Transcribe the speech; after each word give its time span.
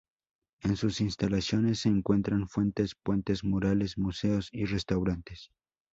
En 0.61 0.77
sus 0.77 0.99
instalaciones 0.99 1.81
se 1.81 1.89
encuentran 1.89 2.47
fuentes, 2.47 2.95
puentes, 2.95 3.43
murales, 3.43 3.99
museos 3.99 4.49
y 4.51 4.65
restaurantes. 4.65 5.51